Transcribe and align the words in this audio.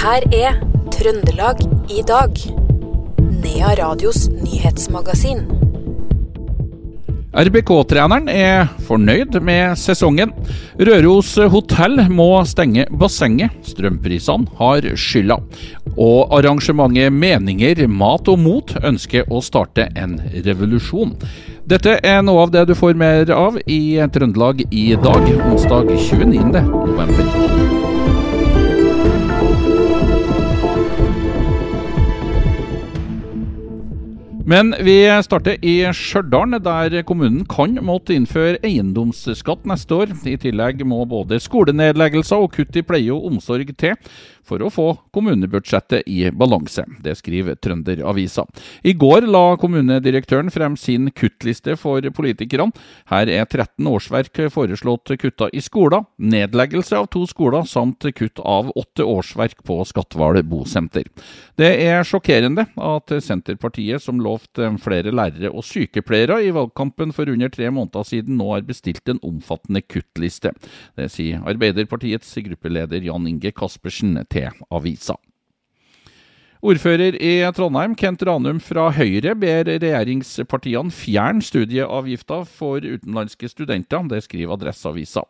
her 0.00 0.24
er 0.32 0.54
Trøndelag 0.94 1.58
i 1.92 2.00
dag. 2.08 2.38
Nea 3.42 3.72
Radios 3.76 4.28
nyhetsmagasin. 4.32 5.42
RBK-treneren 7.36 8.30
er 8.32 8.70
fornøyd 8.88 9.36
med 9.44 9.76
sesongen. 9.78 10.32
Røros 10.80 11.34
hotell 11.52 12.00
må 12.08 12.30
stenge 12.48 12.86
bassenget. 12.90 13.52
Strømprisene 13.68 14.48
har 14.58 14.88
skylda. 14.96 15.36
Og 16.00 16.32
arrangementet 16.38 17.12
Meninger, 17.12 17.84
mat 17.86 18.32
og 18.32 18.40
mot 18.40 18.72
ønsker 18.80 19.28
å 19.28 19.42
starte 19.44 19.90
en 20.00 20.16
revolusjon. 20.48 21.12
Dette 21.68 22.00
er 22.00 22.24
noe 22.24 22.48
av 22.48 22.56
det 22.56 22.64
du 22.72 22.74
får 22.78 22.96
mer 22.98 23.30
av 23.36 23.60
i 23.68 24.00
Trøndelag 24.16 24.64
i 24.72 24.88
dag, 24.96 25.30
onsdag 25.52 25.92
29. 26.08 27.89
Men 34.48 34.72
vi 34.80 34.94
starter 35.22 35.58
i 35.60 35.74
Stjørdal, 35.92 36.56
der 36.64 37.02
kommunen 37.04 37.42
kan 37.48 37.76
måtte 37.84 38.14
innføre 38.16 38.56
eiendomsskatt 38.64 39.66
neste 39.68 39.98
år. 39.98 40.14
I 40.24 40.38
tillegg 40.40 40.80
må 40.88 41.02
både 41.08 41.40
skolenedleggelser 41.44 42.40
og 42.40 42.54
kutt 42.56 42.78
i 42.80 42.84
pleie 42.86 43.12
og 43.12 43.28
omsorg 43.28 43.74
til 43.76 43.98
for 44.50 44.64
å 44.64 44.70
få 44.72 44.88
kommunebudsjettet 45.14 46.08
i 46.10 46.24
balanse. 46.34 46.84
Det 47.04 47.14
skriver 47.18 47.58
Trønderavisa. 47.62 48.46
I 48.82 48.94
går 48.98 49.28
la 49.30 49.56
kommunedirektøren 49.60 50.50
frem 50.52 50.76
sin 50.80 51.10
kuttliste 51.14 51.76
for 51.80 52.04
politikerne. 52.16 52.74
Her 53.10 53.30
er 53.30 53.46
13 53.46 53.86
årsverk 53.88 54.42
foreslått 54.52 55.14
kutta 55.20 55.50
i 55.54 55.62
skoler, 55.64 56.04
nedleggelse 56.18 56.98
av 56.98 57.08
to 57.14 57.24
skoler 57.30 57.66
samt 57.68 58.06
kutt 58.16 58.40
av 58.42 58.70
åtte 58.78 59.06
årsverk 59.06 59.62
på 59.66 59.80
Skatval 59.88 60.40
bosenter. 60.46 61.06
Det 61.58 61.70
er 61.84 62.04
sjokkerende 62.06 62.66
at 62.80 63.12
Senterpartiet, 63.24 64.02
som 64.02 64.20
lovte 64.22 64.68
flere 64.82 65.12
lærere 65.14 65.50
og 65.50 65.64
sykepleiere 65.66 66.40
i 66.46 66.52
valgkampen 66.54 67.14
for 67.16 67.30
under 67.30 67.50
tre 67.52 67.70
måneder 67.72 68.06
siden, 68.06 68.38
nå 68.40 68.52
har 68.54 68.66
bestilt 68.66 69.08
en 69.10 69.20
omfattende 69.26 69.82
kuttliste. 69.84 70.54
Det 70.98 71.10
sier 71.12 71.44
Arbeiderpartiets 71.50 72.32
gruppeleder 72.46 73.04
Jan 73.04 73.28
Inge 73.28 73.52
Kaspersen 73.56 74.16
til 74.32 74.39
til 74.48 74.66
avisa. 74.70 75.16
Ordfører 76.60 77.14
i 77.16 77.38
Trondheim, 77.56 77.94
Kent 77.96 78.20
Ranum 78.28 78.58
fra 78.60 78.90
Høyre, 78.92 79.32
ber 79.40 79.64
regjeringspartiene 79.64 80.92
fjerne 80.92 81.40
studieavgifta 81.40 82.42
for 82.44 82.84
utenlandske 82.84 83.48
studenter. 83.48 84.02
Det 84.10 84.18
skriver 84.26 84.58
Adresseavisa. 84.58 85.22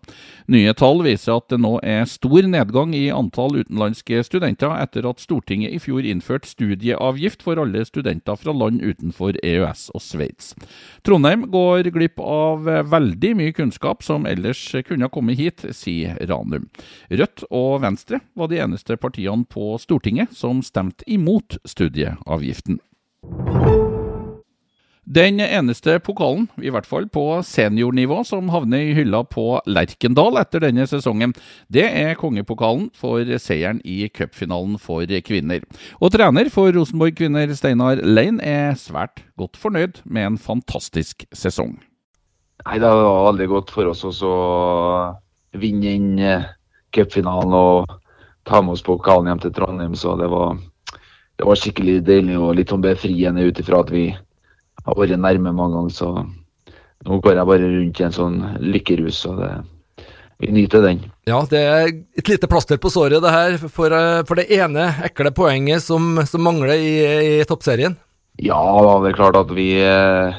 Nye 0.50 0.72
tall 0.74 1.04
viser 1.06 1.36
at 1.38 1.46
det 1.52 1.60
nå 1.62 1.76
er 1.86 2.08
stor 2.10 2.48
nedgang 2.50 2.96
i 2.98 3.04
antall 3.14 3.60
utenlandske 3.60 4.24
studenter 4.26 4.74
etter 4.82 5.06
at 5.06 5.22
Stortinget 5.22 5.76
i 5.76 5.78
fjor 5.78 6.02
innførte 6.02 6.50
studieavgift 6.50 7.46
for 7.46 7.62
alle 7.62 7.84
studenter 7.86 8.34
fra 8.34 8.56
land 8.56 8.82
utenfor 8.82 9.38
EØS 9.38 9.86
og 9.94 10.02
Sveits. 10.02 10.50
Trondheim 11.06 11.46
går 11.54 11.92
glipp 11.94 12.18
av 12.18 12.66
veldig 12.90 13.32
mye 13.38 13.54
kunnskap 13.54 14.02
som 14.02 14.26
ellers 14.26 14.64
kunne 14.88 15.06
ha 15.06 15.14
kommet 15.14 15.38
hit, 15.38 15.62
sier 15.78 16.18
Ranum. 16.26 16.66
Rødt 17.06 17.46
og 17.54 17.84
Venstre 17.86 18.18
var 18.34 18.50
de 18.50 18.58
eneste 18.66 18.98
partiene 18.98 19.46
på 19.46 19.76
Stortinget 19.78 20.34
som 20.34 20.58
stemte 20.66 21.06
imot 21.06 21.19
imot 21.20 21.60
studieavgiften. 21.68 22.80
Den 25.10 25.40
eneste 25.42 25.96
pokalen, 26.06 26.44
i 26.62 26.70
hvert 26.70 26.86
fall 26.86 27.08
på 27.10 27.40
seniornivå, 27.42 28.20
som 28.22 28.50
havner 28.52 28.84
i 28.84 28.92
hylla 28.94 29.24
på 29.26 29.56
Lerkendal 29.66 30.38
etter 30.38 30.62
denne 30.62 30.84
sesongen, 30.86 31.32
det 31.66 31.88
er 31.88 32.14
kongepokalen 32.20 32.92
for 32.94 33.26
seieren 33.42 33.80
i 33.82 34.04
cupfinalen 34.14 34.76
for 34.78 35.10
kvinner. 35.26 35.66
Og 35.98 36.14
trener 36.14 36.46
for 36.54 36.70
Rosenborg 36.76 37.18
kvinner, 37.18 37.50
Steinar 37.58 37.98
Lein, 38.06 38.38
er 38.38 38.78
svært 38.78 39.24
godt 39.40 39.58
fornøyd 39.58 39.98
med 40.04 40.28
en 40.28 40.38
fantastisk 40.38 41.26
sesong. 41.34 41.80
Nei, 42.62 42.78
Det 42.78 42.86
var 42.86 43.32
veldig 43.32 43.48
godt 43.50 43.74
for 43.74 43.90
oss 43.90 44.22
å 44.22 44.36
vinne 45.58 45.90
inn 45.90 46.18
eh, 46.22 46.46
cupfinalen 46.94 47.56
og 47.56 47.98
ta 48.46 48.62
med 48.62 48.76
oss 48.76 48.86
pokalen 48.86 49.26
hjem 49.26 49.42
til 49.42 49.58
Trondheim. 49.58 49.98
Så 49.98 50.14
det 50.20 50.30
var 50.30 50.54
det 51.40 51.46
var 51.48 51.56
skikkelig 51.56 52.02
deilig 52.04 52.34
og 52.36 52.50
litt 52.58 52.68
sånn 52.68 52.82
befriende 52.84 53.46
ut 53.48 53.58
ifra 53.62 53.78
at 53.80 53.90
vi 53.94 54.10
har 54.12 54.96
vært 54.98 55.16
nærme 55.16 55.54
mange 55.56 55.78
ganger. 55.78 55.94
Så 55.96 56.08
nå 57.08 57.20
går 57.24 57.38
jeg 57.38 57.48
bare 57.48 57.70
rundt 57.72 58.00
i 58.00 58.04
en 58.04 58.16
sånn 58.16 58.36
lykkerus. 58.60 59.22
og 59.30 59.40
det, 59.40 59.48
vi 60.40 60.50
nyter 60.52 60.84
den. 60.84 61.00
Ja, 61.28 61.40
det 61.48 61.60
er 61.60 61.88
et 62.20 62.28
lite 62.28 62.48
plaster 62.48 62.76
på 62.80 62.92
såret 62.92 63.24
det 63.24 63.32
her 63.32 63.56
for, 63.72 63.92
eh, 63.92 64.20
for 64.28 64.40
det 64.40 64.50
ene 64.52 64.86
ekle 65.04 65.32
poenget 65.36 65.84
som, 65.84 66.14
som 66.28 66.44
mangler 66.44 66.76
i, 66.76 66.94
i, 67.40 67.44
toppserien. 67.48 67.96
Ja, 68.40 68.60
det 69.00 69.10
er 69.10 69.18
klart 69.18 69.36
at 69.36 69.52
vi 69.52 69.74
eh, 69.84 70.38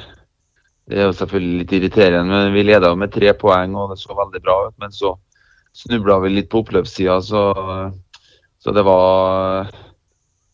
Det 0.89 0.97
er 0.97 1.05
jo 1.05 1.17
selvfølgelig 1.17 1.59
litt 1.61 1.75
irriterende, 1.77 2.29
men 2.29 2.53
vi 2.53 2.65
leda 2.65 2.93
med 2.97 3.13
tre 3.13 3.33
poeng 3.37 3.73
og 3.77 3.93
det 3.93 4.01
så 4.01 4.17
veldig 4.17 4.41
bra 4.41 4.57
ut. 4.67 4.77
Men 4.81 4.93
så 4.93 5.15
snubla 5.77 6.19
vi 6.25 6.33
litt 6.33 6.49
på 6.51 6.61
oppløpssida, 6.61 7.21
så, 7.25 7.43
så 8.59 8.73
det 8.75 8.85
var 8.85 9.69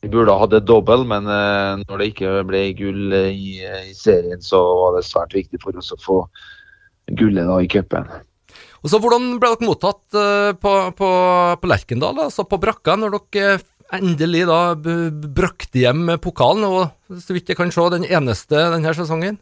vi 0.07 0.13
burde 0.15 0.31
ha 0.31 0.39
hatt 0.39 0.55
et 0.55 0.67
dobbel, 0.67 1.03
men 1.07 1.27
uh, 1.27 1.83
når 1.83 1.99
det 1.99 2.09
ikke 2.13 2.43
ble 2.47 2.63
gull 2.79 3.15
i, 3.19 3.59
i, 3.59 3.93
serien, 3.97 4.39
så 4.43 4.61
var 4.79 4.95
det 4.97 5.07
svært 5.07 5.35
viktig 5.35 5.59
for 5.63 5.75
oss 5.79 5.91
å 5.91 5.99
få 5.99 6.21
gullet 7.19 7.47
da 7.47 7.59
i 7.63 7.69
cupen. 7.71 8.07
Og 8.83 8.91
så 8.91 8.99
Hvordan 9.03 9.33
ble 9.41 9.49
dere 9.51 9.67
mottatt 9.67 10.03
på, 10.61 10.73
på, 10.95 11.09
på, 11.59 11.67
Lerkendal, 11.67 12.21
altså 12.27 12.45
på 12.47 12.59
brakka, 12.61 12.95
når 12.99 13.17
dere 13.33 13.57
endelig 13.97 14.45
da 14.47 14.59
brakte 14.77 15.81
hjem 15.81 16.13
pokalen, 16.23 16.67
og 16.67 17.19
så 17.23 17.35
vidt 17.35 17.51
jeg 17.51 17.59
kan 17.59 17.73
se, 17.73 17.87
den 17.95 18.07
eneste 18.07 18.67
denne 18.75 18.93
sesongen? 18.95 19.39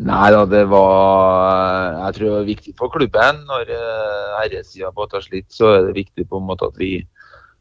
Nei 0.00 0.26
da, 0.32 0.42
det 0.48 0.66
var 0.68 1.96
Jeg 2.06 2.16
tror 2.16 2.26
det 2.26 2.34
var 2.34 2.48
viktig 2.48 2.74
for 2.76 2.92
klubben. 2.92 3.40
Når 3.48 3.72
herresida 4.40 4.92
har 4.96 5.24
slitt, 5.24 5.48
så 5.52 5.72
er 5.76 5.88
det 5.88 6.00
viktig 6.02 6.28
på 6.28 6.40
en 6.40 6.48
måte 6.48 6.68
at 6.68 6.76
vi 6.80 6.98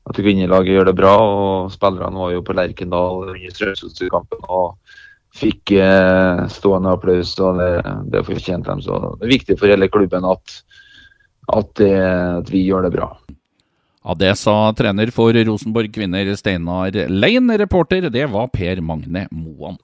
at 0.09 0.17
kvinnelaget 0.17 0.73
gjør 0.73 0.89
det 0.89 0.97
bra. 0.97 1.13
og 1.21 1.73
Spillerne 1.73 2.17
var 2.17 2.33
jo 2.33 2.45
på 2.45 2.55
Lerkendal 2.57 3.23
under 3.27 3.55
Strømsgodset-kampen 3.55 4.45
og 4.49 4.95
fikk 5.39 5.75
eh, 5.77 6.45
stående 6.51 6.93
applaus. 6.95 7.35
og 7.39 7.59
Det, 7.61 7.71
det 8.13 8.25
fortjente 8.27 8.71
dem. 8.71 8.81
Så 8.85 9.01
det 9.19 9.27
er 9.27 9.35
viktig 9.35 9.59
for 9.59 9.71
hele 9.71 9.89
klubben 9.91 10.25
at, 10.25 10.61
at, 11.53 11.75
det, 11.81 11.93
at 12.41 12.49
vi 12.53 12.65
gjør 12.65 12.87
det 12.87 12.95
bra. 12.97 13.11
Ja, 13.99 14.15
Det 14.17 14.31
sa 14.39 14.55
trener 14.73 15.11
for 15.13 15.35
Rosenborg 15.35 15.91
kvinner 15.93 16.33
Steinar 16.39 16.95
Lein. 17.11 17.51
Reporter 17.61 18.09
det 18.09 18.25
var 18.31 18.49
Per 18.53 18.81
Magne 18.81 19.27
Moan. 19.29 19.77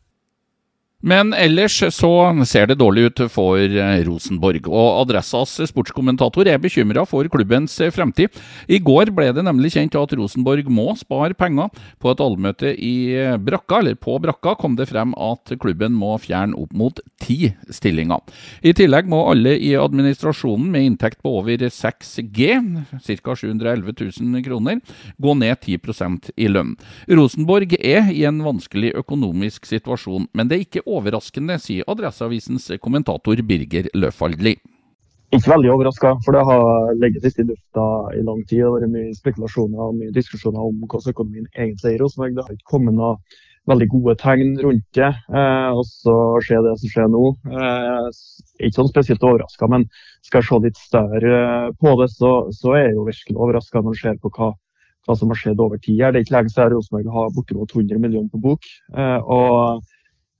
Men 1.05 1.35
ellers 1.38 1.75
så 1.93 2.09
ser 2.49 2.66
det 2.66 2.79
dårlig 2.81 3.03
ut 3.11 3.19
for 3.29 3.61
eh, 3.61 3.99
Rosenborg, 4.07 4.66
og 4.66 5.03
Adressas 5.03 5.51
sportskommentator 5.69 6.47
er 6.49 6.57
bekymra 6.57 7.03
for 7.05 7.29
klubbens 7.29 7.75
eh, 7.77 7.91
fremtid. 7.93 8.33
I 8.66 8.79
går 8.81 9.11
ble 9.13 9.27
det 9.38 9.43
nemlig 9.45 9.75
kjent 9.75 9.93
at 9.99 10.16
Rosenborg 10.17 10.66
må 10.73 10.88
spare 10.97 11.38
penger. 11.38 11.69
På 12.01 12.09
et 12.09 12.23
allmøte 12.25 12.71
i 12.73 13.13
eh, 13.21 13.35
Brakka, 13.38 13.83
eller 13.83 13.99
på 14.01 14.16
Brakka 14.23 14.55
kom 14.57 14.79
det 14.79 14.88
frem 14.89 15.13
at 15.13 15.53
klubben 15.61 15.93
må 15.93 16.16
fjerne 16.23 16.57
opp 16.57 16.73
mot 16.73 17.03
ti 17.22 17.51
stillinger. 17.69 18.25
I 18.66 18.73
tillegg 18.73 19.05
må 19.11 19.22
alle 19.29 19.53
i 19.61 19.75
administrasjonen 19.77 20.73
med 20.73 20.87
inntekt 20.89 21.22
på 21.22 21.35
over 21.37 21.67
6G, 21.69 22.49
ca. 22.97 23.37
711 23.37 23.93
000 24.23 24.41
kroner, 24.49 24.81
gå 25.22 25.37
ned 25.37 25.61
10% 25.61 26.33
i 26.33 26.49
lønn. 26.49 26.73
Rosenborg 27.13 27.77
er 27.77 28.09
i 28.09 28.25
en 28.25 28.41
vanskelig 28.45 28.95
økonomisk 29.05 29.69
situasjon, 29.69 30.31
men 30.33 30.49
det 30.49 30.57
er 30.57 30.66
ikke 30.66 30.85
overraskende, 31.00 31.59
sier 31.61 31.88
Adresseavisens 31.91 32.72
kommentator 32.83 33.41
Birger 33.45 33.91
Løfaldli. 33.97 34.56
Ikke 35.33 35.51
veldig 35.51 35.72
overraska, 35.73 36.13
for 36.23 36.35
det 36.37 36.43
har 36.47 36.93
ligget 37.02 37.25
litt 37.25 37.40
i 37.41 37.47
lufta 37.49 37.85
i 38.16 38.22
lang 38.23 38.43
tid. 38.46 38.61
Det 38.61 38.67
har 38.67 38.75
vært 38.75 38.93
mye 38.93 39.16
spekulasjoner 39.17 39.81
og 39.87 39.97
mye 39.97 40.14
diskusjoner 40.16 40.61
om 40.61 40.84
hvordan 40.85 41.11
økonomien 41.11 41.47
egentlig 41.58 41.91
er 41.91 41.97
i 41.97 42.02
Rosenborg. 42.02 42.35
Det 42.35 42.46
har 42.46 42.55
ikke 42.55 42.72
kommet 42.72 42.96
noen 42.96 43.40
veldig 43.66 43.87
gode 43.90 44.16
tegn 44.22 44.53
rundt 44.61 44.85
det. 44.96 45.09
Eh, 45.09 45.72
og 45.73 45.81
så 45.90 46.16
skjer 46.46 46.61
det 46.67 46.75
som 46.81 46.91
skjer 46.93 47.09
nå. 47.11 47.23
Eh, 47.49 48.22
ikke 48.61 48.78
sånn 48.78 48.91
spesielt 48.91 49.25
overraska, 49.25 49.70
men 49.73 49.87
skal 50.23 50.43
jeg 50.43 50.49
se 50.52 50.61
litt 50.67 50.79
større 50.79 51.41
på 51.81 51.96
det, 52.02 52.11
så, 52.14 52.35
så 52.53 52.78
er 52.78 52.85
jeg 52.85 52.99
jo 52.99 53.09
virkelig 53.09 53.35
overraska 53.35 53.81
når 53.81 53.97
jeg 53.97 54.03
ser 54.05 54.22
på 54.22 54.31
hva, 54.37 54.53
hva, 55.09 55.17
som 55.17 55.34
har 55.34 55.41
skjedd 55.41 55.66
over 55.66 55.81
tid. 55.81 56.05
Det 56.05 56.22
er 56.22 56.22
ikke 56.22 56.37
lenge 56.37 56.53
siden 56.53 56.78
Rosenborg 56.78 57.11
har 57.17 57.35
bortimot 57.35 57.75
100 57.75 57.99
millioner 58.05 58.31
på 58.31 58.43
bok. 58.46 58.72
Eh, 58.93 59.20
og 59.25 59.81
Eh, 59.81 59.95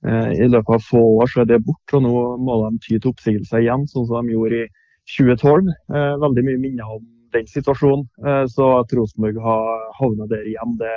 I 0.06 0.46
løpet 0.46 0.76
av 0.76 0.82
få 0.86 1.00
år 1.20 1.30
så 1.32 1.40
er 1.42 1.48
det 1.50 1.64
borte, 1.66 1.98
og 1.98 2.04
nå 2.04 2.12
må 2.46 2.56
de 2.62 2.78
ty 2.84 2.92
til 2.94 3.10
oppsigelse 3.10 3.58
igjen, 3.58 3.88
sånn 3.90 4.06
som 4.06 4.28
de 4.28 4.36
gjorde 4.36 4.60
i 4.62 4.66
2012. 5.16 5.70
Eh, 5.94 6.16
veldig 6.22 6.44
mye 6.46 6.62
minner 6.62 6.96
om 6.96 7.04
den 7.34 7.46
situasjonen. 7.50 8.06
Eh, 8.26 8.44
så 8.52 8.72
at 8.80 8.92
Rosenborg 8.96 9.38
har 9.42 9.86
havna 10.00 10.28
der 10.30 10.46
igjen, 10.46 10.76
det, 10.80 10.96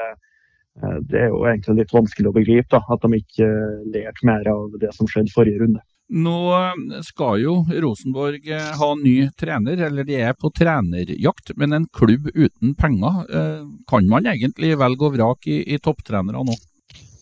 det, 1.09 1.23
er 1.25 1.29
jo 1.33 1.45
egentlig 1.45 1.81
litt 1.81 1.95
vanskelig 1.95 2.31
å 2.31 2.35
begripe. 2.37 2.69
Da, 2.73 2.81
at 2.93 3.05
de 3.05 3.21
ikke 3.21 3.49
lærte 3.93 4.29
mer 4.29 4.49
av 4.51 4.77
det 4.81 4.93
som 4.97 5.09
skjedde 5.09 5.33
forrige 5.35 5.63
runde. 5.63 5.83
Nå 6.09 6.39
skal 7.05 7.35
jo 7.43 7.51
Rosenborg 7.69 8.47
eh, 8.49 8.71
ha 8.79 8.87
ny 8.97 9.29
trener, 9.37 9.77
eller 9.89 10.07
de 10.07 10.17
er 10.17 10.33
på 10.33 10.49
trenerjakt. 10.57 11.53
Men 11.61 11.77
en 11.77 11.85
klubb 11.93 12.31
uten 12.33 12.73
penger, 12.77 13.21
eh, 13.29 13.67
kan 13.89 14.09
man 14.09 14.25
egentlig 14.31 14.73
velge 14.79 15.05
og 15.05 15.13
vrake 15.19 15.53
i, 15.53 15.59
i 15.75 15.77
topptrenere 15.77 16.41
nå? 16.47 16.57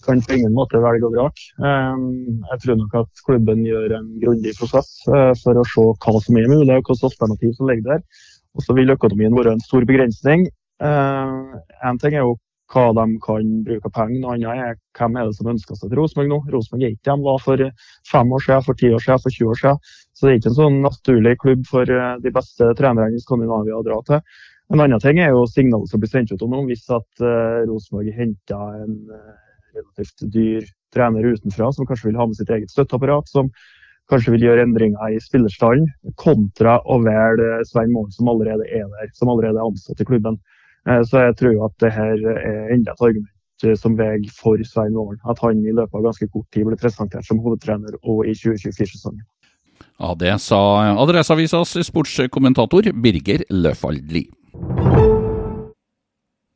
Kan 0.08 0.24
på 0.24 0.38
ingen 0.38 0.56
måte 0.56 0.80
velge 0.84 1.08
og 1.10 1.16
vrake. 1.18 1.50
Eh, 1.60 2.02
jeg 2.54 2.64
tror 2.64 2.80
nok 2.82 2.98
at 3.04 3.24
klubben 3.28 3.66
gjør 3.68 3.98
en 4.00 4.10
grundig 4.24 4.56
prosess 4.60 4.94
for 5.44 5.60
å 5.60 5.68
se 5.68 5.86
hva 5.92 6.24
som 6.24 6.40
er 6.40 6.50
mulig, 6.52 6.72
og 6.72 6.88
hvilke 6.88 7.12
alternativ 7.12 7.54
som 7.58 7.70
ligger 7.72 7.94
der. 7.94 8.26
Og 8.58 8.66
så 8.66 8.74
vil 8.78 8.96
økonomien 8.96 9.36
være 9.38 9.58
en 9.58 9.64
stor 9.64 9.86
begrensning. 9.86 10.48
En 10.82 12.00
ting 12.02 12.16
er 12.16 12.24
jo 12.24 12.38
hva 12.74 12.90
de 12.96 13.06
kan 13.24 13.48
bruke 13.68 13.92
penger. 13.96 14.20
Noe 14.22 14.36
annet 14.36 14.64
er 14.64 14.76
hvem 14.98 15.16
er 15.18 15.30
det 15.30 15.38
som 15.38 15.50
ønsker 15.54 15.78
seg 15.78 15.92
til 15.92 16.02
Rosenborg 16.02 16.32
nå. 16.32 16.40
Rosenborg 16.52 16.84
er 16.84 16.96
ikke 16.96 17.16
de 17.16 17.26
var 17.28 17.40
for 17.44 17.64
fem 18.12 18.36
år 18.36 18.44
siden, 18.44 18.66
for 18.68 18.82
ti 18.82 18.92
år 18.92 19.04
siden, 19.06 19.24
for 19.24 19.38
20 19.38 19.54
år 19.54 19.62
siden. 19.62 19.82
Så 20.18 20.26
det 20.26 20.34
er 20.34 20.40
ikke 20.42 20.52
en 20.52 20.60
sånn 20.60 20.78
naturlig 20.84 21.36
klubb 21.44 21.66
for 21.70 21.98
eh, 21.98 22.14
de 22.24 22.34
beste 22.36 22.70
trenerne 22.80 23.16
i 23.16 23.24
Skandinavia 23.24 23.80
å 23.80 23.86
dra 23.88 24.00
til. 24.10 24.24
En 24.74 24.84
annen 24.84 25.00
ting 25.00 25.22
er 25.24 25.32
jo 25.32 25.46
signalet 25.48 25.92
som 25.92 26.02
blir 26.04 26.12
sendt 26.12 26.34
ut 26.34 26.42
om 26.44 26.52
noen 26.52 26.66
Hvis 26.68 26.90
at 26.92 27.22
uh, 27.24 27.64
Rosenborg 27.70 28.10
henter 28.18 28.82
en 28.82 28.98
relativt 29.78 30.28
dyr 30.34 30.68
trener 30.96 31.26
utenfra, 31.34 31.72
som 31.74 31.88
kanskje 31.88 32.10
vil 32.10 32.20
ha 32.20 32.28
med 32.28 32.38
sitt 32.40 32.52
eget 32.54 32.74
støtteapparat, 32.74 33.30
som 33.30 33.52
kanskje 34.12 34.34
vil 34.36 34.46
gjøre 34.48 34.66
endringer 34.68 35.16
i 35.16 35.22
spillerstallen, 35.24 35.88
kontra 36.20 36.78
å 36.88 37.00
velge 37.04 37.64
Svein 37.68 37.92
Målen, 37.94 38.14
som 38.16 38.30
allerede 38.32 38.68
er 38.68 38.86
der, 38.94 39.10
som 39.18 39.32
allerede 39.34 39.60
er 39.60 39.68
ansatt 39.68 40.04
i 40.04 40.08
klubben. 40.08 40.40
Eh, 40.88 41.02
så 41.08 41.28
jeg 41.28 41.40
tror 41.42 41.66
at 41.68 41.76
det 41.84 41.92
her 41.96 42.24
er 42.34 42.72
enda 42.76 42.94
et 42.94 43.04
argument 43.10 43.68
eh, 43.68 43.76
som 43.80 43.98
veier 44.00 44.30
for 44.36 44.62
Svein 44.68 44.96
Målen. 44.96 45.20
At 45.28 45.42
han 45.44 45.60
i 45.60 45.76
løpet 45.76 46.00
av 46.00 46.08
ganske 46.08 46.30
kort 46.32 46.48
tid 46.56 46.70
ble 46.70 46.80
presentert 46.80 47.28
som 47.28 47.42
hovedtrener 47.44 48.00
og 48.04 48.24
i 48.26 48.36
2024-sesongen. 48.38 49.26
Ja, 49.98 50.14
Det 50.14 50.34
sa 50.42 50.60
Adresseavisas 50.94 51.76
sportskommentator 51.90 52.92
Birger 52.94 53.44
Løfaldli. 53.50 54.28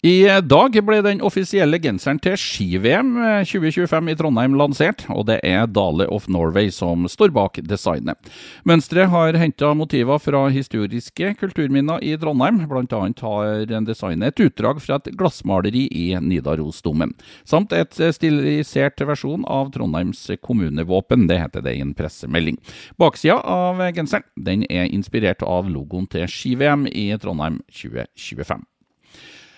I 0.02 0.26
dag 0.42 0.74
ble 0.82 0.96
den 1.06 1.20
offisielle 1.22 1.78
genseren 1.78 2.18
til 2.18 2.34
ski-VM 2.34 3.12
2025 3.46 4.08
i 4.10 4.16
Trondheim 4.18 4.56
lansert, 4.58 5.04
og 5.14 5.28
det 5.28 5.36
er 5.46 5.68
Dale 5.70 6.08
of 6.10 6.26
Norway 6.26 6.72
som 6.74 7.06
står 7.06 7.30
bak 7.36 7.60
designet. 7.70 8.18
Mønsteret 8.66 9.12
har 9.14 9.38
henta 9.38 9.70
motiver 9.78 10.18
fra 10.18 10.48
historiske 10.50 11.36
kulturminner 11.38 12.02
i 12.02 12.16
Trondheim, 12.18 12.64
bl.a. 12.66 13.04
har 13.22 13.70
designet 13.86 14.34
et 14.34 14.44
utdrag 14.48 14.82
fra 14.82 14.98
et 14.98 15.12
glassmaleri 15.22 15.86
i 15.94 16.08
Nidarosdomen, 16.18 17.14
samt 17.46 17.78
et 17.78 18.02
stilisert 18.18 19.06
versjon 19.06 19.46
av 19.46 19.70
Trondheims 19.78 20.26
kommunevåpen, 20.42 21.30
det 21.30 21.44
heter 21.44 21.70
det 21.70 21.78
i 21.78 21.86
en 21.86 21.94
pressemelding. 21.94 22.58
Baksida 22.98 23.38
av 23.38 23.86
genseren 23.94 24.26
den 24.50 24.66
er 24.66 24.90
inspirert 24.90 25.46
av 25.46 25.70
logoen 25.70 26.10
til 26.10 26.26
ski-VM 26.26 26.90
i 26.90 27.12
Trondheim 27.22 27.62
2025. 27.70 28.66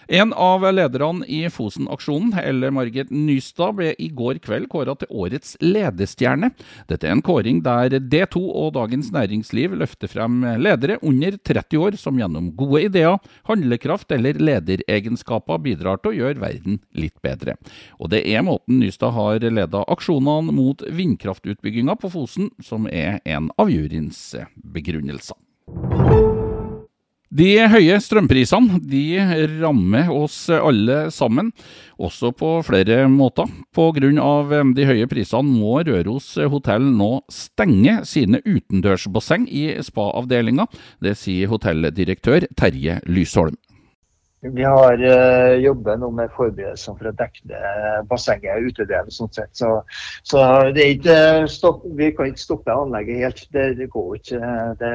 En 0.07 0.33
av 0.33 0.65
lederne 0.73 1.25
i 1.27 1.45
Fosen-aksjonen, 1.49 2.33
Elle 2.39 2.71
Margit 2.75 3.11
Nystad, 3.11 3.77
ble 3.77 3.93
i 3.97 4.09
går 4.11 4.41
kveld 4.43 4.67
kåra 4.71 4.95
til 4.99 5.11
årets 5.11 5.55
ledestjerne. 5.63 6.51
Dette 6.89 7.07
er 7.07 7.15
en 7.15 7.23
kåring 7.23 7.61
der 7.63 7.95
D2 7.99 8.41
og 8.43 8.73
Dagens 8.75 9.11
Næringsliv 9.15 9.77
løfter 9.79 10.11
frem 10.11 10.41
ledere 10.59 10.99
under 11.01 11.37
30 11.37 11.79
år 11.79 11.97
som 12.01 12.19
gjennom 12.19 12.51
gode 12.59 12.83
ideer, 12.89 13.19
handlekraft 13.47 14.11
eller 14.11 14.39
lederegenskaper 14.43 15.63
bidrar 15.63 16.01
til 16.01 16.11
å 16.11 16.17
gjøre 16.19 16.43
verden 16.43 16.81
litt 16.99 17.15
bedre. 17.23 17.55
Og 17.99 18.11
det 18.11 18.25
er 18.27 18.43
måten 18.43 18.81
Nystad 18.83 19.15
har 19.15 19.39
leda 19.43 19.85
aksjonene 19.87 20.51
mot 20.55 20.83
vindkraftutbygginga 20.83 21.95
på 22.01 22.11
Fosen 22.11 22.51
som 22.63 22.89
er 22.91 23.21
en 23.23 23.51
av 23.57 23.71
juryens 23.71 24.33
begrunnelser. 24.55 25.39
De 27.33 27.47
høye 27.65 27.95
strømprisene 27.97 28.77
de 28.85 29.17
rammer 29.57 30.11
oss 30.13 30.35
alle 30.53 31.07
sammen, 31.09 31.49
også 31.97 32.29
på 32.37 32.51
flere 32.67 33.07
måter. 33.09 33.49
Pga. 33.73 34.61
de 34.77 34.85
høye 34.85 35.07
prisene 35.09 35.49
må 35.49 35.79
Røros 35.87 36.35
hotell 36.37 36.85
nå 36.93 37.23
stenge 37.33 38.03
sine 38.05 38.37
utendørsbasseng 38.45 39.47
i 39.49 39.65
spa-avdelinga. 39.81 40.67
Det 41.01 41.17
sier 41.17 41.49
hotelldirektør 41.49 42.45
Terje 42.53 42.99
Lysholm. 43.09 43.57
Vi 44.43 44.63
har 44.63 44.99
uh, 44.99 45.55
jobber 45.63 45.95
nå 46.01 46.09
med 46.11 46.31
forberedelsene 46.35 46.97
for 46.99 47.07
å 47.07 47.13
dekke 47.15 47.59
bassenget 48.09 48.57
og 48.57 48.73
utedelen. 48.73 49.11
sånn 49.13 49.31
sett. 49.31 49.51
Så, 49.55 49.69
så 50.27 50.41
det 50.75 50.87
ikke 50.97 51.15
stopp, 51.47 51.85
vi 51.95 52.09
kan 52.15 52.27
ikke 52.27 52.43
stoppe 52.43 52.75
anlegget 52.75 53.21
helt. 53.23 53.43
Det, 53.55 53.67
det 53.79 53.87
går 53.93 54.17
ikke. 54.17 54.51
Det, 54.81 54.91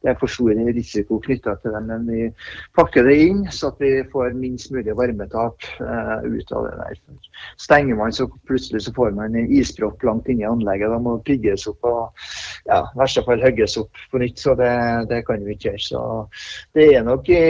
det, 0.00 0.10
er 0.10 0.18
for 0.20 0.32
stor 0.32 0.56
risiko 0.78 1.20
knytta 1.26 1.58
til 1.60 1.76
det. 1.76 1.82
Men 1.90 2.08
vi 2.08 2.30
pakker 2.78 3.04
det 3.04 3.18
inn 3.26 3.44
så 3.52 3.68
at 3.74 3.82
vi 3.84 3.92
får 4.12 4.36
minst 4.38 4.72
mulig 4.72 4.96
varmetap 4.96 5.68
uh, 5.82 6.24
ut 6.24 6.56
av 6.56 6.68
det 6.70 6.76
der. 6.80 7.00
Stenger 7.60 8.00
man, 8.00 8.16
så 8.16 8.30
plutselig 8.48 8.86
så 8.86 8.96
får 8.96 9.12
man 9.18 9.36
en 9.36 9.52
ispropp 9.52 10.04
langt 10.08 10.30
inni 10.32 10.48
anlegget. 10.48 10.94
Da 10.94 11.02
må 11.02 11.18
det 11.18 11.28
pigges 11.28 11.68
opp 11.68 11.84
og 11.84 12.26
ja, 12.64 12.80
i 12.80 13.02
verste 13.02 13.24
fall 13.28 13.44
hogges 13.44 13.76
opp 13.82 14.06
på 14.08 14.24
nytt. 14.24 14.40
Så 14.40 14.56
det, 14.56 14.72
det 15.12 15.20
kan 15.28 15.44
vi 15.44 15.52
ikke 15.52 15.74
gjøre. 15.74 15.84
Så 15.84 16.06
det 16.72 16.94
er 16.96 17.04
nok 17.04 17.28
i 17.28 17.42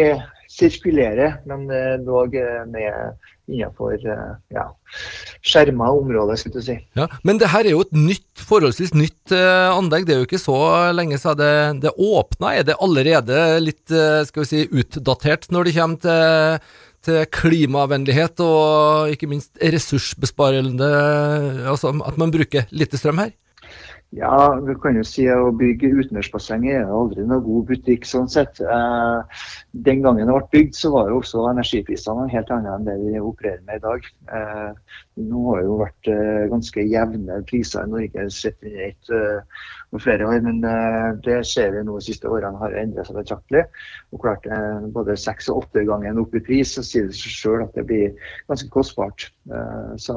sirkulere, 0.50 1.32
men 1.48 1.66
dog 2.06 2.34
eh, 2.38 2.62
med 2.70 3.16
innenfor 3.46 3.94
eh, 3.94 4.32
ja, 4.54 4.64
skjerma 5.46 5.90
områder, 6.00 6.38
skulle 6.38 6.60
du 6.60 6.66
si. 6.66 6.76
Ja, 6.98 7.06
men 7.26 7.38
det 7.43 7.50
her 7.52 7.66
er 7.66 7.76
jo 7.76 7.84
et 7.84 7.94
nytt, 7.94 8.26
forholdsvis 8.48 8.94
nytt 8.96 9.34
eh, 9.34 9.69
anlegg. 9.70 10.06
Det 10.06 10.16
er 10.16 10.22
jo 10.22 10.28
ikke 10.28 10.43
så 10.43 10.58
lenge 10.96 11.20
siden 11.22 11.43
det, 11.43 11.87
det 11.87 11.94
åpna. 11.94 12.56
Er 12.56 12.66
det 12.66 12.81
allerede 12.82 13.44
litt 13.62 13.87
skal 13.87 14.44
vi 14.44 14.50
si, 14.50 14.66
utdatert 14.70 15.48
når 15.54 15.69
det 15.69 15.76
kommer 15.78 16.02
til, 16.02 16.69
til 17.06 17.22
klimavennlighet 17.38 18.42
og 18.44 19.14
ikke 19.14 19.31
minst 19.31 19.54
ressursbesparende, 19.62 20.92
altså 21.70 21.94
at 22.06 22.19
man 22.20 22.34
bruker 22.34 22.66
lite 22.75 22.99
strøm 22.99 23.22
her? 23.22 23.34
Ja, 24.16 24.60
vi 24.64 24.74
kan 24.80 24.96
jo 24.96 25.02
si 25.04 25.26
at 25.28 25.42
å 25.44 25.50
bygge 25.52 25.90
utendørsbasseng 25.92 26.62
er 26.70 26.88
aldri 26.88 27.26
noe 27.28 27.42
god 27.44 27.66
butikk 27.68 28.06
sånn 28.08 28.30
sett. 28.32 28.62
Eh, 28.64 29.40
den 29.88 30.00
gangen 30.06 30.30
det 30.30 30.32
ble 30.32 30.46
bygd, 30.54 30.76
så 30.78 30.88
var 30.94 31.10
jo 31.10 31.18
også 31.20 31.42
energiprisene 31.50 32.24
helt 32.32 32.52
annet 32.54 32.72
enn 32.72 32.86
det 32.86 32.94
vi 33.02 33.20
opererer 33.20 33.60
med 33.66 33.76
i 33.76 33.82
dag. 33.84 34.06
Eh, 34.38 35.02
nå 35.20 35.42
har 35.50 35.60
det 35.60 35.66
jo 35.66 35.76
vært 35.82 36.08
eh, 36.14 36.46
ganske 36.52 36.84
jevne 36.88 37.36
priser 37.50 37.84
i 37.84 37.92
Norge 37.92 38.24
sett 38.32 38.64
under 38.64 38.86
ett 38.86 39.12
eh, 39.18 39.66
flere 40.06 40.30
år, 40.30 40.40
men 40.46 40.64
eh, 40.70 41.10
det 41.26 41.42
ser 41.50 41.76
vi 41.76 41.82
nå 41.84 41.98
de 41.98 42.06
siste 42.08 42.30
årene 42.32 42.62
har 42.62 42.78
endret 42.80 43.10
seg 43.10 43.18
betraktelig. 43.20 43.66
Og 44.16 44.22
klart 44.24 44.48
eh, 44.48 44.88
Både 44.96 45.18
seks 45.20 45.50
og 45.52 45.66
åtte 45.66 45.85
ganger 45.85 46.16
opp 46.23 46.32
i 46.32 46.44
pris, 46.49 46.73
så 46.73 46.87
sier 46.87 47.11
det 47.11 47.20
seg 47.20 47.37
sjøl 47.37 47.66
at 47.66 47.76
det 47.76 47.85
blir 47.90 48.32
ganske 48.49 48.73
kostbart. 48.73 49.28
Så 50.00 50.14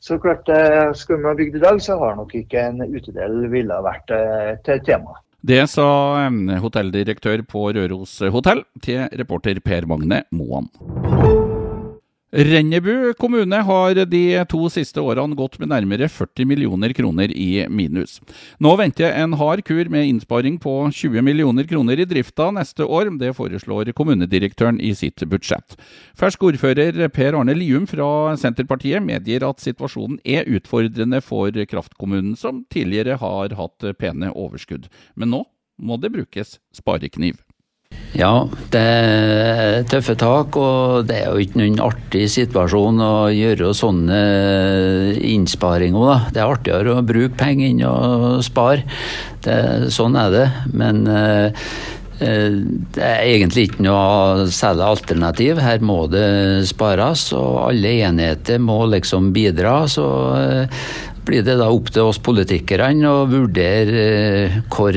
så 0.00 0.18
klart, 0.18 0.48
eh, 0.48 0.92
Skulle 0.94 1.22
man 1.22 1.36
bygd 1.36 1.56
i 1.56 1.58
dag, 1.58 1.82
så 1.82 1.98
har 1.98 2.16
nok 2.16 2.34
ikke 2.34 2.68
en 2.70 2.82
utedel 2.82 3.48
ville 3.50 3.80
vært 3.84 4.14
eh, 4.14 4.78
tema. 4.86 5.18
Det 5.40 5.62
sa 5.70 5.88
eh, 6.26 6.58
hotelldirektør 6.62 7.42
på 7.46 7.68
Røros 7.74 8.18
hotell 8.34 8.64
til 8.82 9.06
reporter 9.18 9.60
Per 9.64 9.86
Magne 9.90 10.24
Moan. 10.30 10.70
Rennebu 12.30 13.14
kommune 13.16 13.56
har 13.56 13.94
de 14.04 14.22
to 14.52 14.66
siste 14.68 15.00
årene 15.00 15.36
gått 15.36 15.54
med 15.62 15.70
nærmere 15.72 16.10
40 16.12 16.44
millioner 16.44 16.92
kroner 16.92 17.32
i 17.32 17.62
minus. 17.72 18.18
Nå 18.60 18.74
venter 18.76 19.14
en 19.16 19.32
hard 19.40 19.62
kur 19.64 19.88
med 19.88 20.10
innsparing 20.10 20.58
på 20.60 20.74
20 20.92 21.24
millioner 21.24 21.64
kroner 21.64 21.96
i 21.96 22.04
drifta 22.04 22.50
neste 22.52 22.84
år. 22.84 23.08
Det 23.16 23.32
foreslår 23.32 23.94
kommunedirektøren 23.96 24.76
i 24.76 24.92
sitt 24.92 25.24
budsjett. 25.24 25.78
Fersk 26.20 26.44
ordfører 26.50 27.08
Per 27.08 27.40
Arne 27.40 27.56
Lium 27.56 27.88
fra 27.88 28.36
Senterpartiet 28.36 29.00
medgir 29.08 29.48
at 29.48 29.64
situasjonen 29.64 30.20
er 30.20 30.44
utfordrende 30.52 31.24
for 31.24 31.48
kraftkommunen, 31.48 32.36
som 32.36 32.66
tidligere 32.68 33.16
har 33.24 33.56
hatt 33.56 33.92
pene 33.96 34.34
overskudd. 34.36 34.92
Men 35.16 35.32
nå 35.32 35.46
må 35.80 35.96
det 35.96 36.12
brukes 36.12 36.58
sparekniv. 36.76 37.40
Ja, 38.16 38.48
det 38.72 38.80
er 38.80 39.82
tøffe 39.90 40.14
tak, 40.18 40.56
og 40.56 41.04
det 41.10 41.18
er 41.20 41.28
jo 41.28 41.42
ikke 41.44 41.60
noen 41.60 41.76
artig 41.84 42.24
situasjon 42.32 43.02
å 43.04 43.12
gjøre 43.34 43.74
sånne 43.76 44.20
innsparinger. 45.28 46.08
Da. 46.08 46.16
Det 46.32 46.42
er 46.42 46.54
artigere 46.54 46.96
å 46.96 47.04
bruke 47.04 47.36
penger 47.38 47.68
enn 47.68 47.84
å 47.84 48.40
spare. 48.44 48.86
Det, 49.44 49.58
sånn 49.94 50.16
er 50.18 50.32
det. 50.32 50.46
Men 50.72 51.04
eh, 51.12 51.68
eh, 52.24 52.56
det 52.96 53.04
er 53.04 53.26
egentlig 53.26 53.68
ikke 53.68 53.84
noe 53.86 54.48
særlig 54.56 54.88
alternativ. 54.88 55.60
Her 55.62 55.84
må 55.84 56.00
det 56.10 56.64
spares, 56.70 57.28
og 57.36 57.60
alle 57.68 57.92
enheter 58.08 58.62
må 58.62 58.80
liksom 58.88 59.34
bidra. 59.36 59.82
Så 59.90 60.08
eh, 60.40 60.80
blir 61.28 61.44
det 61.44 61.58
da 61.60 61.68
opp 61.72 61.90
til 61.92 62.08
oss 62.08 62.18
politikerne 62.24 63.08
å 63.10 63.26
vurdere 63.28 64.04
eh, 64.04 64.56
hvor, 64.72 64.96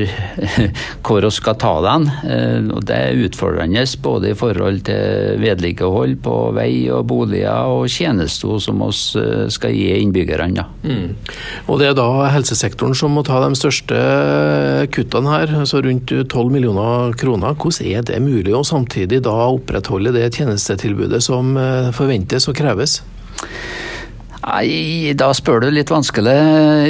hvor 1.06 1.26
vi 1.26 1.32
skal 1.36 1.58
ta 1.60 1.74
den. 1.86 2.08
Eh, 2.24 2.70
og 2.72 2.86
det 2.88 2.98
er 2.98 3.24
utfordrende 3.28 3.84
både 4.04 4.32
i 4.32 4.38
forhold 4.38 4.84
til 4.88 5.42
vedlikehold 5.42 6.18
på 6.24 6.36
vei 6.56 6.72
og 6.94 7.06
boliger 7.10 7.74
og 7.74 7.90
tjenester 7.92 8.62
som 8.64 8.82
vi 8.82 8.92
skal 9.52 9.76
gi 9.76 9.90
innbyggerne. 10.00 10.66
Mm. 10.86 11.16
Og 11.68 11.82
det 11.82 11.92
er 11.92 11.98
da 11.98 12.08
helsesektoren 12.34 12.96
som 12.98 13.16
må 13.16 13.26
ta 13.28 13.42
de 13.44 13.52
største 13.58 14.00
kuttene 14.96 15.36
her, 15.36 15.56
altså 15.62 15.82
rundt 15.84 16.14
12 16.14 16.54
millioner 16.54 17.16
kroner. 17.20 17.58
Hvordan 17.58 17.92
er 17.92 18.08
det 18.08 18.22
mulig 18.24 18.56
å 18.56 18.64
samtidig 18.68 19.22
da 19.26 19.36
opprettholde 19.52 20.14
det 20.16 20.30
tjenestetilbudet 20.38 21.22
som 21.26 21.56
forventes 21.98 22.48
og 22.52 22.58
kreves? 22.60 23.02
Nei, 24.42 25.14
Da 25.14 25.30
spør 25.38 25.62
du 25.62 25.68
litt 25.70 25.92
vanskelig 25.94 26.34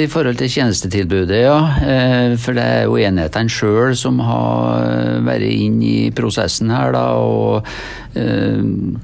i 0.00 0.06
forhold 0.10 0.38
til 0.40 0.48
tjenestetilbudet, 0.54 1.42
ja. 1.44 1.56
Eh, 1.84 2.36
for 2.40 2.56
det 2.56 2.64
er 2.64 2.86
jo 2.86 2.96
enhetene 2.96 3.52
sjøl 3.52 3.92
som 3.98 4.22
har 4.24 5.20
vært 5.26 5.44
inn 5.50 5.76
i 5.84 6.08
prosessen 6.16 6.72
her, 6.72 6.94
da. 6.96 7.04
Og 7.20 7.68
eh, 8.16 8.62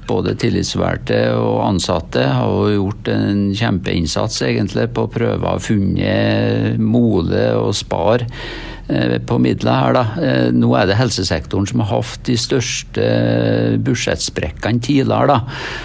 både 0.09 0.33
tillitsvalgte 0.41 1.21
og 1.37 1.61
ansatte 1.67 2.25
har 2.25 2.73
gjort 2.73 3.11
en 3.13 3.45
kjempeinnsats 3.53 4.41
egentlig 4.49 4.89
på 4.97 5.05
å 5.05 5.13
prøve 5.13 5.53
å 5.53 5.61
funne 5.61 6.73
mole 6.81 7.45
og 7.59 7.77
spare 7.77 8.25
Eh, 8.29 8.68
på 9.29 9.37
midler 9.41 9.75
her, 9.83 9.95
da. 9.97 10.03
Eh, 10.17 10.47
nå 10.55 10.71
er 10.77 10.89
det 10.89 10.97
helsesektoren 10.99 11.67
som 11.69 11.83
har 11.83 11.91
hatt 11.91 12.23
de 12.27 12.35
største 12.39 13.05
budsjettsprekkene 13.85 14.81
tidligere, 14.81 15.29
da. 15.29 15.39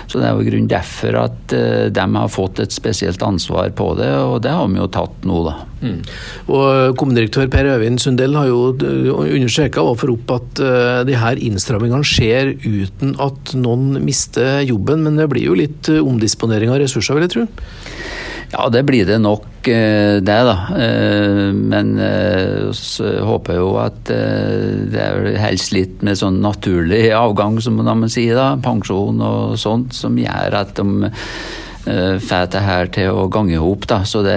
Så 0.08 0.20
det 0.20 0.28
er 0.28 0.38
jo 0.38 0.48
grunn 0.48 0.70
derfor 0.70 1.20
at 1.26 1.54
eh, 1.56 1.86
de 1.94 2.06
har 2.16 2.32
fått 2.32 2.62
et 2.64 2.74
spesielt 2.74 3.22
ansvar 3.24 3.74
på 3.76 3.90
det, 4.00 4.10
og 4.24 4.40
det 4.44 4.54
har 4.56 4.68
vi 4.70 4.80
jo 4.80 4.90
tatt 4.94 5.28
nå, 5.28 5.42
da. 5.46 5.54
Mm. 5.84 6.00
Og 6.48 6.96
Kommunedirektør 6.96 7.50
Per 7.52 7.68
Øyvind 7.74 8.00
Sundell 8.00 8.38
har 8.38 8.48
jo 8.48 8.72
understreka 8.80 9.82
overfor 9.84 10.14
opp 10.14 10.32
at 10.38 10.62
de 11.04 11.16
her 11.20 11.40
innstrammingene 11.44 12.06
skjer 12.08 12.54
uten 12.64 13.12
at 13.20 13.52
noen 13.58 13.98
mister 14.04 14.62
jobben, 14.64 15.04
men 15.04 15.20
det 15.20 15.28
blir 15.32 15.50
jo 15.50 15.58
litt 15.58 15.92
omdisponering 15.92 16.72
av 16.72 16.80
ressurser, 16.80 17.18
vil 17.18 17.28
jeg 17.28 17.34
tro? 17.36 17.48
Ja, 18.54 18.68
det 18.70 18.84
blir 18.86 19.06
det 19.08 19.16
nok 19.18 19.66
eh, 19.66 20.20
det, 20.22 20.36
da. 20.46 20.54
Eh, 20.78 21.50
men 21.54 21.96
eh, 21.98 22.70
så 22.76 23.16
håper 23.26 23.56
jeg 23.56 23.64
jo 23.64 23.72
at 23.82 24.12
det 24.94 25.00
er 25.02 25.26
helst 25.42 25.74
litt 25.74 26.04
med 26.06 26.20
sånn 26.20 26.38
naturlig 26.44 27.08
avgang, 27.18 27.58
som 27.64 27.80
man 27.82 28.06
sier, 28.06 28.38
da. 28.38 28.52
Pensjon 28.62 29.18
og 29.24 29.58
sånt, 29.58 29.96
som 29.96 30.18
gjør 30.20 30.58
at 30.60 30.76
de 30.78 31.10
får 31.84 32.48
det 32.54 32.62
her 32.64 32.90
til 32.92 33.10
å 33.12 33.26
gange 33.32 33.58
opp. 33.60 33.86
Da. 33.90 34.00
Så 34.08 34.22
det, 34.24 34.36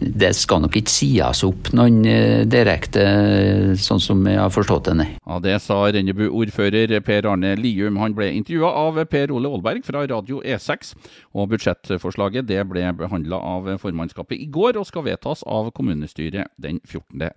det, 0.00 0.32
skal 0.38 0.62
nok 0.64 0.76
ikke 0.78 0.92
sies 0.92 1.42
opp 1.46 1.70
noen 1.76 2.02
eh, 2.08 2.44
direkte, 2.48 3.04
sånn 3.80 4.02
som 4.02 4.22
jeg 4.28 4.40
har 4.40 4.52
forstått 4.54 4.90
det, 4.90 4.96
nei. 5.00 5.08
Ja, 5.24 5.40
Det 5.42 5.58
sa 5.64 5.80
Rennebu-ordfører 5.94 6.94
Per 7.04 7.30
Arne 7.30 7.54
Lium. 7.60 7.98
Han 8.02 8.16
ble 8.16 8.30
intervjua 8.36 8.72
av 8.84 9.02
Per 9.10 9.34
Ole 9.34 9.50
Aalberg 9.50 9.84
fra 9.86 10.04
Radio 10.06 10.42
E6. 10.42 10.94
Og 11.34 11.50
budsjettforslaget 11.54 12.48
det 12.48 12.62
ble 12.70 12.86
behandla 12.98 13.40
av 13.40 13.74
formannskapet 13.82 14.38
i 14.38 14.48
går, 14.52 14.78
og 14.78 14.88
skal 14.88 15.06
vedtas 15.08 15.44
av 15.46 15.72
kommunestyret 15.74 16.52
den 16.60 16.80
14. 16.84 17.30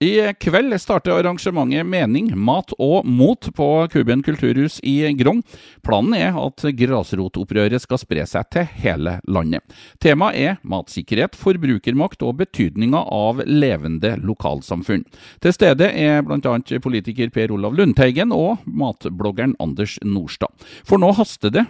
I 0.00 0.32
kveld 0.38 0.76
starter 0.78 1.10
arrangementet 1.10 1.86
Mening, 1.90 2.28
mat 2.38 2.70
og 2.78 3.02
mot 3.02 3.48
på 3.50 3.66
Kuben 3.90 4.20
kulturhus 4.22 4.76
i 4.86 4.92
Grong. 5.18 5.40
Planen 5.82 6.14
er 6.14 6.36
at 6.38 6.62
grasrotopprøret 6.78 7.82
skal 7.82 7.98
spre 7.98 8.22
seg 8.30 8.46
til 8.54 8.68
hele 8.78 9.16
landet. 9.26 9.64
Temaet 9.98 10.38
er 10.38 10.60
matsikkerhet, 10.62 11.34
forbrukermakt 11.34 12.22
og 12.22 12.38
betydninga 12.44 13.00
av 13.10 13.42
levende 13.42 14.12
lokalsamfunn. 14.22 15.02
Til 15.42 15.56
stede 15.56 15.90
er 15.90 16.22
bl.a. 16.22 16.54
politiker 16.84 17.34
Per 17.34 17.56
Olav 17.58 17.74
Lundteigen 17.74 18.30
og 18.30 18.62
matbloggeren 18.70 19.56
Anders 19.58 19.98
Nordstad. 20.06 20.54
For 20.86 21.02
nå 21.02 21.10
haster 21.18 21.50
det 21.50 21.66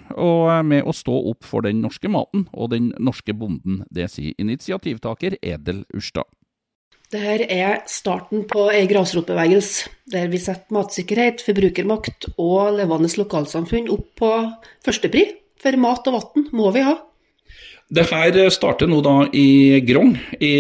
med 0.68 0.85
å 0.85 0.92
stå 0.92 1.16
opp 1.32 1.49
for 1.49 1.64
den 1.64 1.80
norske 1.80 2.12
maten 2.12 2.44
og 2.52 2.75
den 2.76 2.92
norske 3.00 3.32
bonden. 3.32 3.87
Det 3.88 4.11
sier 4.12 4.37
initiativtaker 4.37 5.40
Edel 5.40 5.87
Urstad. 5.97 6.28
Dette 7.09 7.47
er 7.49 7.83
starten 7.88 8.43
på 8.49 8.67
ei 8.69 8.85
grasrotbevegelse 8.88 9.88
der 10.12 10.29
vi 10.33 10.41
setter 10.41 10.75
matsikkerhet, 10.77 11.41
forbrukermakt 11.45 12.31
og 12.37 12.77
levende 12.77 13.09
lokalsamfunn 13.17 13.88
opp 13.93 14.09
på 14.21 14.33
førstepri. 14.85 15.25
For 15.59 15.75
mat 15.81 16.07
og 16.07 16.19
vann 16.19 16.49
må 16.55 16.71
vi 16.77 16.85
ha. 16.87 16.95
Det 17.88 18.05
her 18.11 18.37
starter 18.53 18.88
nå 18.91 19.00
da 19.05 19.15
i 19.33 19.81
Grong 19.88 20.12
i 20.45 20.53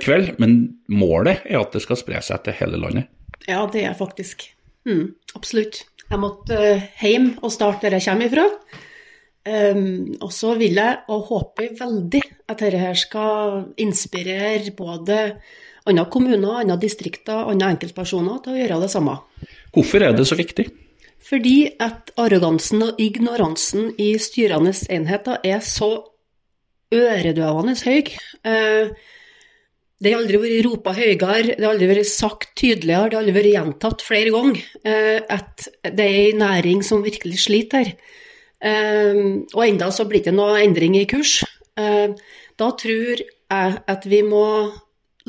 kveld, 0.00 0.36
men 0.38 0.56
målet 0.86 1.42
er 1.44 1.58
at 1.60 1.74
det 1.74 1.82
skal 1.82 1.98
spre 1.98 2.22
seg 2.22 2.44
til 2.46 2.56
hele 2.60 2.78
landet? 2.80 3.10
Ja, 3.46 3.64
det 3.70 3.82
er 3.88 3.98
faktisk. 3.98 4.46
Mm, 4.86 5.10
absolutt. 5.34 5.82
Jeg 6.06 6.22
måtte 6.22 6.56
uh, 6.56 6.86
hjem 7.02 7.32
og 7.42 7.50
starte 7.50 7.88
der 7.88 7.98
jeg 7.98 8.06
kommer 8.06 8.30
ifra. 8.30 8.46
Um, 9.46 10.14
og 10.22 10.30
så 10.34 10.54
vil 10.58 10.78
jeg, 10.78 11.02
og 11.10 11.28
håper 11.30 11.74
veldig, 11.78 12.22
at 12.50 12.62
dette 12.62 12.94
skal 12.98 13.66
inspirere 13.82 14.74
både 14.78 15.18
andre 15.86 16.06
kommuner, 16.10 16.60
andre 16.62 16.78
distrikter, 16.82 17.46
andre 17.50 17.74
enkeltpersoner 17.74 18.42
til 18.44 18.54
å 18.54 18.58
gjøre 18.60 18.82
det 18.82 18.90
samme. 18.92 19.16
Hvorfor 19.74 20.04
er 20.06 20.16
det 20.16 20.26
så 20.28 20.38
viktig? 20.38 20.66
Fordi 21.26 21.58
at 21.82 22.12
arrogansen 22.20 22.84
og 22.86 23.00
ignoransen 23.02 23.90
i 23.98 24.12
styrende 24.22 24.74
enheter 24.92 25.40
er 25.46 25.62
så 25.64 25.90
øredøvende 26.94 27.74
høy. 27.82 28.12
Eh, 28.46 28.92
det 29.96 30.12
har 30.12 30.20
aldri 30.20 30.38
vært 30.42 30.66
ropa 30.66 30.92
høyere, 30.94 31.56
det 31.56 31.64
har 31.64 31.72
aldri 31.72 31.88
vært 31.90 32.10
sagt 32.10 32.52
tydeligere, 32.60 33.10
det 33.10 33.16
har 33.16 33.24
aldri 33.24 33.36
vært 33.38 33.54
gjentatt 33.54 34.04
flere 34.04 34.32
ganger 34.34 34.62
eh, 34.84 35.18
at 35.32 35.66
det 35.88 36.06
er 36.06 36.20
en 36.28 36.42
næring 36.44 36.84
som 36.86 37.04
virkelig 37.04 37.40
sliter 37.46 37.82
her. 37.82 37.94
Eh, 38.56 39.22
og 39.52 39.62
enda 39.66 39.90
så 39.92 40.06
blir 40.08 40.22
det 40.24 40.36
noe 40.36 40.60
endring 40.62 40.98
i 41.00 41.06
kurs. 41.10 41.40
Da 41.76 42.68
tror 42.80 43.18
jeg 43.20 43.72
at 43.92 44.06
vi 44.08 44.22
må 44.24 44.46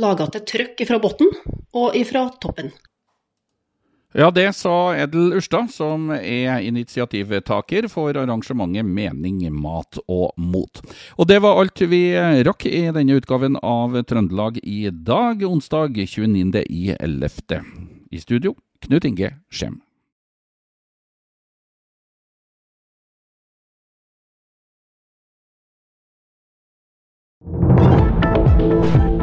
laga 0.01 0.27
til 0.33 0.45
trøkk 0.51 0.83
fra 0.87 0.99
bunnen 1.01 1.33
og 1.77 1.97
fra 2.09 2.27
toppen. 2.41 2.71
Ja, 4.17 4.31
det 4.31 4.47
sa 4.55 4.95
Edel 4.97 5.35
Urstad, 5.37 5.67
som 5.69 6.07
er 6.15 6.63
initiativtaker 6.65 7.89
for 7.91 8.17
arrangementet 8.17 8.87
Mening, 8.87 9.43
mat 9.53 9.99
og 10.07 10.31
mot. 10.41 10.81
Og 11.19 11.27
det 11.29 11.37
var 11.43 11.59
alt 11.59 11.83
vi 11.91 12.15
eh, 12.15 12.39
rakk 12.47 12.65
i 12.65 12.87
denne 12.95 13.19
utgaven 13.19 13.59
av 13.61 13.99
Trøndelag 14.07 14.57
i 14.63 14.87
dag, 14.89 15.43
onsdag 15.45 15.99
29.11. 15.99 17.61
I 18.09 18.23
studio, 18.23 18.55
Knut 18.87 19.05
Inge 19.05 19.35
Skjem. 19.51 19.83
thank 27.47 29.21